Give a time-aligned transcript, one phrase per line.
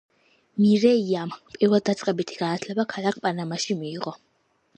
[0.61, 4.17] მირეიამ პირველდაწყებითი განათლება ქალაქ პანამაში მიიღო.